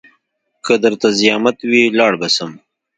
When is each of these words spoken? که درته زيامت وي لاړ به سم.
که 0.65 0.73
درته 0.83 1.07
زيامت 1.19 1.57
وي 1.69 1.83
لاړ 1.97 2.13
به 2.21 2.27
سم. 2.35 2.51